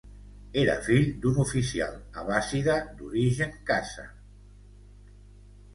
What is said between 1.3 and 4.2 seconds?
oficial abbàssida d'origen khàzar.